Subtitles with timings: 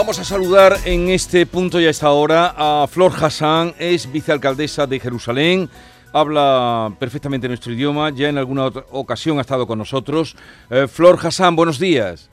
[0.00, 4.86] Vamos a saludar en este punto y a esta hora a Flor Hassan, es vicealcaldesa
[4.86, 5.68] de Jerusalén,
[6.14, 10.36] habla perfectamente nuestro idioma, ya en alguna otra ocasión ha estado con nosotros.
[10.70, 12.30] Eh, Flor Hassan, buenos días.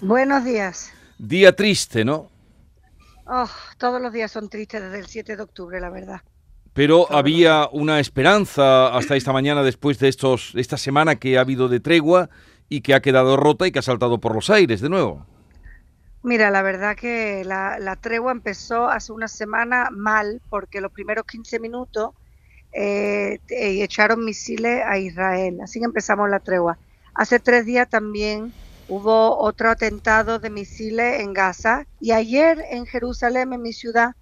[0.00, 0.92] Buenos días.
[1.16, 2.28] Día triste, ¿no?
[3.24, 3.48] Oh,
[3.78, 6.22] todos los días son tristes desde el 7 de octubre, la verdad.
[6.72, 11.68] Pero había una esperanza hasta esta mañana después de estos, esta semana que ha habido
[11.68, 12.30] de tregua
[12.68, 15.24] y que ha quedado rota y que ha saltado por los aires de nuevo.
[16.22, 21.60] Mira, la verdad que la, tregua empezó hace una semana mal, porque los primeros 15
[21.60, 22.10] minutos
[22.72, 25.60] eh, echaron misiles a Israel.
[25.62, 26.78] Así que empezamos la tregua.
[27.14, 28.54] Hace tres días también
[28.88, 34.12] hubo otro atentado de misiles en Gaza y ayer en Jerusalén, en mi ciudad,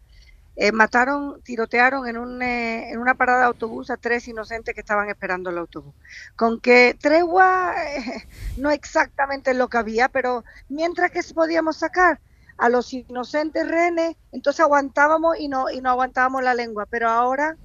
[0.56, 4.80] eh, mataron, tirotearon en, un, eh, en una parada de autobús a tres inocentes que
[4.80, 5.94] estaban esperando el autobús.
[6.36, 12.20] Con que tregua eh, no exactamente lo que había, pero mientras que podíamos sacar
[12.56, 16.86] a los inocentes renes, entonces aguantábamos y no, y no aguantábamos la lengua.
[16.86, 17.56] Pero ahora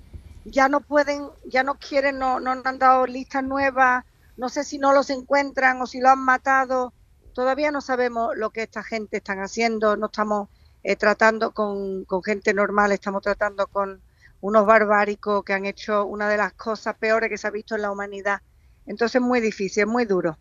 [0.46, 4.04] ya no pueden, ya no quieren, no, no han dado listas nuevas,
[4.36, 6.94] no sé si no los encuentran o si lo han matado.
[7.34, 10.50] Todavía no sabemos lo que esta gente están haciendo, no estamos
[10.84, 14.02] eh, tratando con, gente normal, estamos tratando con
[14.42, 17.82] unos barbáricos que han hecho una de las cosas peores que se ha visto en
[17.82, 18.42] la humanidad.
[18.86, 20.38] Entonces es muy difícil, es muy duro.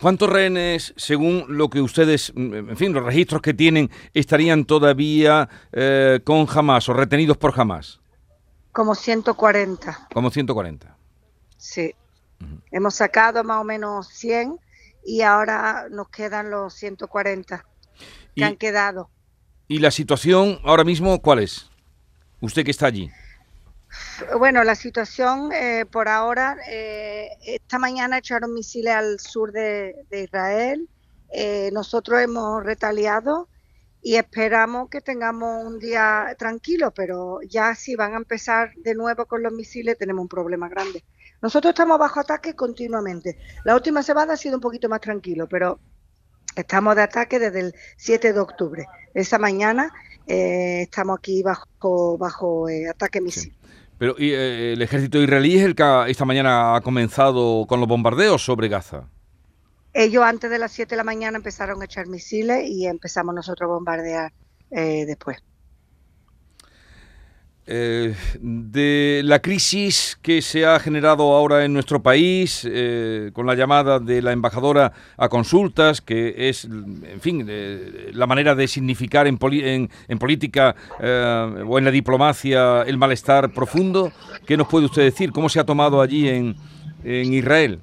[0.00, 5.48] ¿Cuántos rehenes, según lo que ustedes, mm, en fin, los registros que tienen, estarían todavía
[5.72, 8.00] eh, con Hamas o retenidos por Hamas?
[8.72, 10.08] Como 140.
[10.12, 10.96] Como 140.
[11.56, 11.94] Sí.
[12.70, 14.58] Hemos sacado más o menos 100
[15.04, 17.64] y ahora nos quedan los 140
[18.34, 19.08] que han quedado.
[19.68, 21.68] ¿Y la situación ahora mismo cuál es?
[22.40, 23.10] Usted que está allí.
[24.38, 30.88] Bueno, la situación eh, por ahora, eh, esta mañana echaron misiles al sur de, Israel.
[31.32, 33.48] Eh, nosotros hemos retaliado
[34.02, 39.26] y esperamos que tengamos un día tranquilo, pero ya si van a empezar de nuevo
[39.26, 41.02] con los misiles tenemos un problema grande.
[41.42, 43.38] Nosotros estamos bajo ataque continuamente.
[43.64, 45.80] La última semana ha sido un poquito más tranquilo, pero
[46.56, 48.86] Estamos de ataque desde el 7 de octubre.
[49.12, 49.92] Esa mañana
[50.26, 53.54] eh, estamos aquí bajo, bajo eh, ataque misil.
[53.98, 58.42] Pero eh, el ejército israelí es el que esta mañana ha comenzado con los bombardeos
[58.42, 59.08] sobre Gaza.
[59.92, 63.68] Ellos antes de las 7 de la mañana empezaron a echar misiles y empezamos nosotros
[63.68, 64.32] a bombardear
[64.70, 65.38] después.
[67.68, 73.56] Eh, de la crisis que se ha generado ahora en nuestro país, eh, con la
[73.56, 79.26] llamada de la embajadora a consultas, que es, en fin, eh, la manera de significar
[79.26, 84.12] en, en, política o en la diplomacia el malestar profundo.
[84.46, 85.32] ¿Qué nos puede usted decir?
[85.32, 86.54] ¿Cómo se ha tomado allí en,
[87.02, 87.80] en Israel?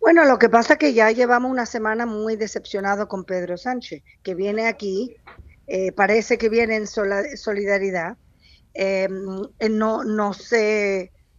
[0.00, 4.02] Bueno, lo que pasa es que ya llevamos una semana muy decepcionados con Pedro Sánchez,
[4.22, 5.16] que viene aquí
[5.96, 8.16] parece que viene en solidaridad,
[8.74, 10.52] eh, no, nos,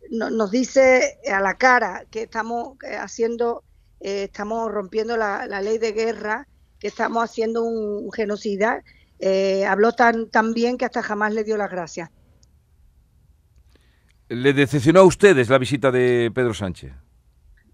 [0.10, 3.64] nos dice a la cara que estamos eh, haciendo,
[4.00, 6.48] eh, estamos rompiendo la, ley de guerra,
[6.80, 8.84] que estamos haciendo un, genocida.
[9.20, 12.10] Eh, habló tan, tan bien que hasta jamás le dio las gracias.
[14.30, 16.94] ¿Le decepcionó a ustedes la visita de Pedro Sánchez?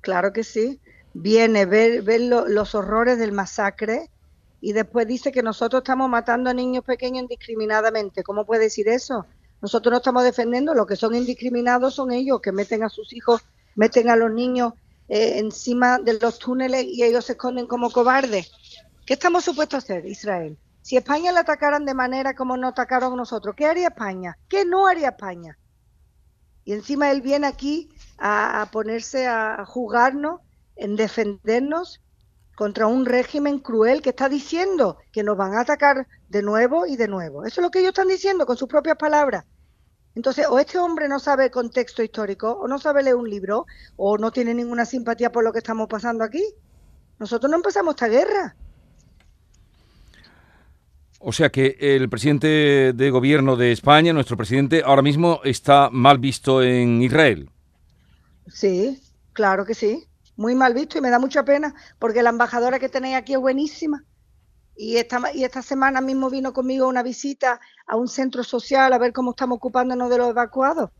[0.02, 0.80] Claro que sí.
[1.14, 4.10] Viene, ver, ver los horrores del masacre
[4.62, 8.24] y después dice que nosotros estamos matando a niños pequeños indiscriminadamente.
[8.24, 9.26] ¿Cómo puede decir eso?
[9.62, 13.42] Nosotros no estamos defendiendo, lo que son indiscriminados son ellos que meten a sus hijos,
[13.76, 14.74] meten a los niños
[15.10, 18.52] eh, encima de los túneles y ellos se esconden como cobardes.
[19.06, 20.58] ¿Qué estamos supuestos a hacer, Israel?
[20.82, 24.38] Si España la atacaran de manera como nos atacaron nosotros, ¿qué haría España?
[24.48, 25.58] ¿Qué no haría España?
[26.64, 30.42] Y encima él viene aquí a, a ponerse a jugarnos,
[30.76, 32.02] en defendernos
[32.60, 36.98] contra un régimen cruel que está diciendo que nos van a atacar de nuevo y
[36.98, 37.46] de nuevo.
[37.46, 39.46] Eso es lo que ellos están diciendo con sus propias palabras.
[40.14, 43.66] Entonces, o este hombre no sabe contexto histórico, o no sabe leer un libro,
[43.96, 46.44] o no tiene ninguna simpatía por lo que estamos pasando aquí.
[47.18, 48.58] Nosotros no empezamos esta guerra.
[51.22, 56.18] O sea que el presidente de gobierno de España, nuestro presidente, ahora mismo está mal
[56.18, 57.50] visto en Israel.
[58.50, 59.02] Sí,
[59.32, 60.09] claro que sí
[60.40, 63.40] muy mal visto y me da mucha pena porque la embajadora que tenéis aquí es
[63.40, 64.06] buenísima.
[64.74, 68.98] Y esta, y esta semana mismo vino conmigo una visita a un centro social a
[68.98, 70.92] ver cómo estamos ocupándonos de los evacuados.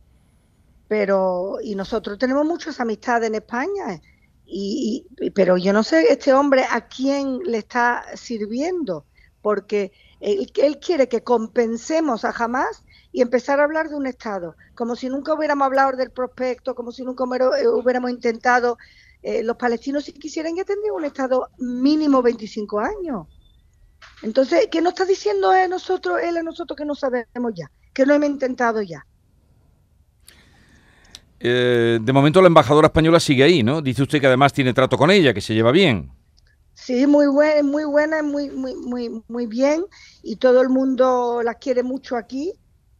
[0.88, 4.02] Pero, y nosotros tenemos muchas amistades en España, ¿eh?
[4.44, 9.06] y, pero yo no sé este hombre a quién le está sirviendo,
[9.40, 9.90] porque
[10.20, 14.96] él, él quiere que compensemos a Hamas y empezar a hablar de un Estado, como
[14.96, 18.76] si nunca hubiéramos hablado del prospecto, como si nunca hubiéramos intentado
[19.22, 23.26] eh, los palestinos si quisieran ya tendrían un Estado mínimo 25 años.
[24.22, 27.70] Entonces, ¿qué nos está diciendo él a nosotros, él a nosotros que no sabemos ya?
[27.92, 29.04] Que lo hemos intentado ya.
[31.42, 33.80] Eh, de momento la embajadora española sigue ahí, ¿no?
[33.80, 36.12] Dice usted que además tiene trato con ella, que se lleva bien.
[36.74, 39.84] Sí, muy buena, muy buena, muy, muy, muy, muy bien,
[40.22, 42.52] y todo el mundo la quiere mucho aquí.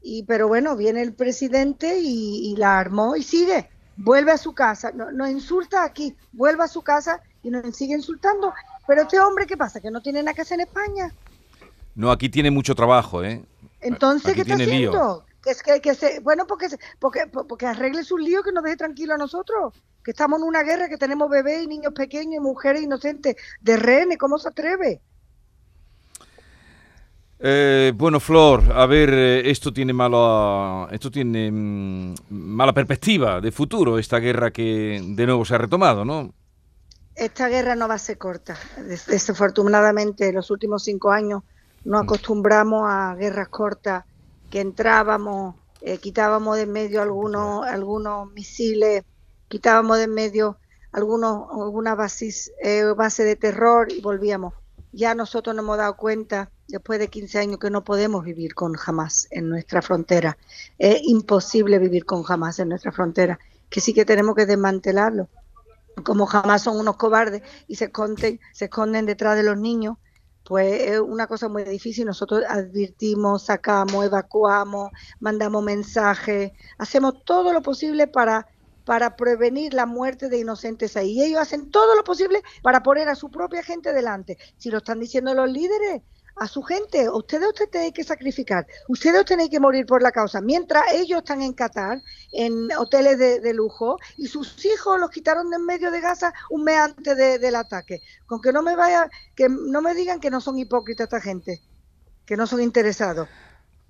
[0.03, 3.69] Y, pero bueno, viene el presidente y, la armó y sigue,
[4.01, 7.95] vuelve a su casa, nos no insulta aquí, vuelve a su casa y nos sigue
[7.95, 8.53] insultando.
[8.87, 9.81] Pero este hombre, ¿qué pasa?
[9.81, 11.15] ¿Que no tiene nada que hacer en España?
[11.95, 13.45] No, aquí tiene mucho trabajo, ¿eh?
[13.81, 15.25] Entonces, ¿qué está haciendo?
[15.43, 16.69] Que es que, que se, bueno, porque,
[16.99, 19.75] porque, porque arregle su lío, que nos deje tranquilo a nosotros.
[20.03, 23.77] Que estamos en una guerra, que tenemos bebés y niños pequeños y mujeres inocentes de
[23.77, 24.19] rehenes.
[24.19, 25.01] ¿Cómo se atreve?
[27.43, 33.51] Eh, bueno, Flor, a ver, eh, esto tiene mala, esto tiene mm, mala perspectiva de
[33.51, 36.35] futuro, esta guerra que de nuevo se ha retomado, ¿no?
[37.15, 38.57] Esta guerra no va a ser corta.
[39.07, 41.43] Desafortunadamente, en los últimos cinco años
[41.83, 42.05] nos mm.
[42.05, 44.05] acostumbramos a guerras cortas,
[44.51, 49.03] que entrábamos, eh, quitábamos de en medio algunos, algunos misiles,
[49.49, 50.59] quitábamos de en medio
[50.93, 52.53] algunos, algunas bases,
[52.97, 54.60] base de terror y volvíamos.
[54.93, 58.75] Ya nosotros nos hemos dado cuenta después de 15 años que no podemos vivir con
[58.85, 60.37] Hamas en nuestra frontera.
[60.79, 63.39] Es imposible vivir con Hamas en nuestra frontera,
[63.69, 65.29] que sí que tenemos que desmantelarlo.
[66.05, 69.97] Como Hamas son unos cobardes y se esconden, se esconden detrás de los niños,
[70.45, 72.07] pues es una cosa muy difícil.
[72.07, 74.91] Nosotros advertimos, sacamos, evacuamos,
[75.21, 78.49] mandamos mensajes, hacemos todo lo posible para
[78.85, 81.13] para prevenir la muerte de inocentes ahí.
[81.13, 84.39] Y ellos hacen todo lo posible para poner a su propia gente delante.
[84.57, 86.03] Si lo están diciendo los líderes,
[86.37, 90.41] a su gente, ustedes ustedes tienen que sacrificar, ustedes tenéis que morir por la causa,
[90.41, 92.01] mientras ellos están en Qatar,
[92.33, 96.65] en hoteles de, lujo, y sus hijos los quitaron de en medio de Gaza un
[96.65, 98.01] mes antes del ataque.
[98.25, 101.61] Con que no me vaya, que no me digan que no son hipócritas esta gente,
[102.25, 103.29] que no son interesados.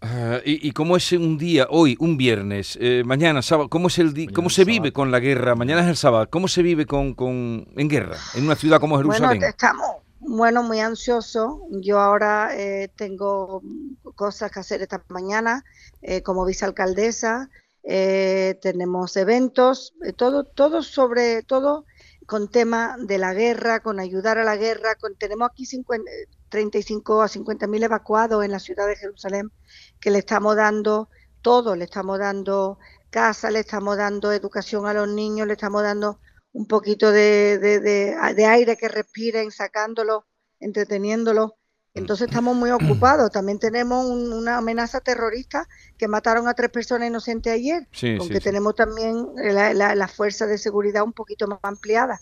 [0.03, 4.33] Ah, y, cómo es un día, hoy, un viernes, eh, mañana, sábado, cómo es el
[4.33, 7.69] cómo se vive con la guerra, mañana es el sábado, cómo se vive con, con
[7.77, 9.29] en guerra en una ciudad como Jerusalén?
[9.29, 9.87] Bueno, estamos,
[10.21, 11.67] bueno, muy ansioso.
[11.71, 13.63] Yo ahora eh, tengo
[14.15, 15.65] cosas que hacer esta mañana
[16.03, 17.49] eh, como vicealcaldesa.
[17.83, 21.87] Eh, tenemos eventos, todo, todo sobre todo
[22.31, 24.95] con tema de la guerra, con ayudar a la guerra.
[24.95, 25.65] Con, tenemos aquí
[26.49, 29.51] 35 a 50 mil evacuados en la ciudad de Jerusalén
[30.01, 31.09] que le estamos dando
[31.43, 32.79] todo, le estamos dando
[33.11, 36.21] casa, le estamos dando educación a los niños, le estamos dando
[36.53, 40.25] un poquito de, de, aire que respiren, sacándolo,
[40.61, 41.57] entreteniéndolo.
[41.95, 43.31] Entonces estamos muy ocupados.
[43.31, 45.67] También tenemos una amenaza terrorista
[45.99, 50.57] que mataron a tres personas inocentes ayer, sí, aunque tenemos también la, la, fuerza de
[50.57, 52.21] seguridad un poquito más ampliada.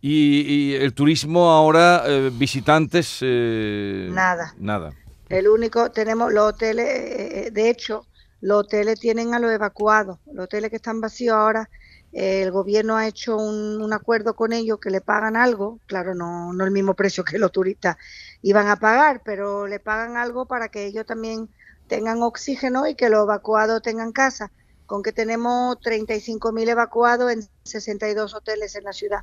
[0.00, 3.18] Y, el turismo ahora, eh, visitantes...
[3.22, 4.54] Eh, nada.
[4.58, 4.92] Nada.
[5.28, 8.06] El único, tenemos los hoteles, eh, de hecho,
[8.40, 10.18] los hoteles tienen a los evacuados.
[10.32, 11.70] Los hoteles que están vacíos ahora
[12.12, 16.64] el gobierno ha hecho un, acuerdo con ellos que le pagan algo, claro, no, no
[16.64, 17.96] el mismo precio que los turistas
[18.42, 21.48] iban a pagar, pero le pagan algo para que ellos también
[21.88, 24.50] tengan oxígeno y que los evacuados tengan casa,
[24.86, 29.20] con que tenemos 35.000 evacuados en 62 hoteles en la ciudad.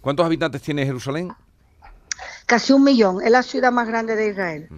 [0.00, 1.32] ¿Cuántos habitantes tiene Jerusalén?
[2.46, 4.68] Casi un millón, es la ciudad más grande de Israel.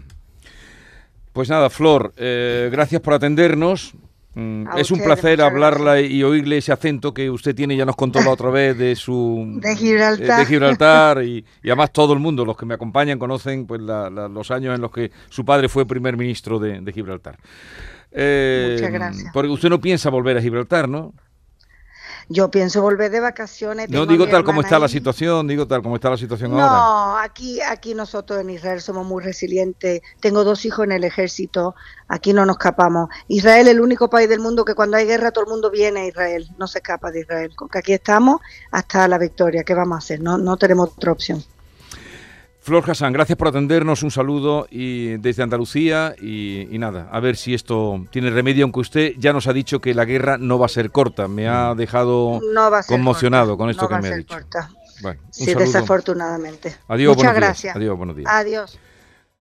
[1.33, 3.95] Pues nada, Flor, eh, gracias por atendernos.
[4.35, 8.21] Mm, es un placer hablarla y oírle ese acento que usted tiene, ya nos contó
[8.21, 9.59] la otra vez de su...
[9.61, 10.39] de Gibraltar.
[10.39, 14.75] De Gibraltar y, además todo el mundo, los que me acompañan, conocen pues los años
[14.75, 17.39] en los que su padre fue primer ministro de, Gibraltar.
[18.11, 19.33] Eh, Muchas gracias.
[19.33, 21.13] Porque usted no piensa volver a Gibraltar, ¿no?
[22.29, 23.91] Yo pienso volver de vacaciones.
[23.91, 26.67] No digo tal como está la situación, digo tal como está la situación ahora.
[26.67, 30.03] No, aquí, aquí nosotros en Israel somos muy resilientes.
[30.21, 31.75] Tengo dos hijos en el ejército,
[32.09, 33.09] aquí no nos escapamos.
[33.29, 36.01] Israel es el único país del mundo que cuando hay guerra todo el mundo viene
[36.01, 37.55] a Israel, no se escapa de Israel.
[37.57, 40.21] Con que aquí estamos hasta la victoria, ¿qué vamos a hacer?
[40.21, 41.45] No, no tenemos otra opción.
[42.63, 47.55] Flor Hassan, gracias por atendernos, un saludo y desde Andalucía y, nada, a ver si
[47.55, 50.69] esto tiene remedio, aunque usted ya nos ha dicho que la guerra no va a
[50.69, 52.41] ser corta, me ha dejado
[52.87, 54.35] conmocionado con esto que me ha dicho.
[54.35, 54.71] Corta.
[55.03, 56.77] Bueno, sí, desafortunadamente.
[56.87, 57.75] Adiós, Muchas gracias.
[57.75, 58.31] Adiós, buenos días.
[58.33, 58.79] Adiós.